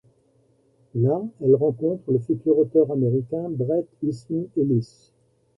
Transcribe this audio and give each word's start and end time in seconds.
Là, 0.95 1.21
elle 1.41 1.53
rencontre 1.53 2.11
le 2.11 2.17
futur 2.17 2.57
auteur 2.57 2.91
américain 2.91 3.51
Bret 3.51 3.85
Easton 4.01 4.47
Ellis. 4.57 5.13